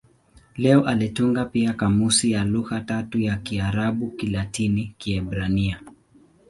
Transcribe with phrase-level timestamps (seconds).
[0.55, 5.79] Leo alitunga pia kamusi ya lugha tatu za Kiarabu-Kilatini-Kiebrania.